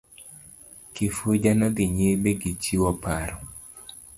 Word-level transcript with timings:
Kifuja 0.93 1.51
nodhi 1.59 1.83
nyime 1.95 2.31
gichiwo 2.41 2.91
paro. 3.03 3.37